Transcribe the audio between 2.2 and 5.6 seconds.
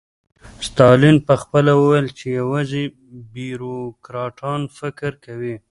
یوازې بیروکراټان فکر کوي